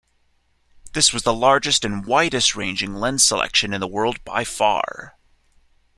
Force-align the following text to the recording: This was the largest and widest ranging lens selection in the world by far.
This 0.93 1.13
was 1.13 1.21
the 1.21 1.31
largest 1.31 1.85
and 1.85 2.03
widest 2.03 2.55
ranging 2.55 2.95
lens 2.95 3.23
selection 3.23 3.71
in 3.71 3.79
the 3.81 3.87
world 3.87 4.23
by 4.23 4.43
far. 4.43 5.15